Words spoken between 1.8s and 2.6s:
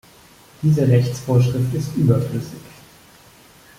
überflüssig.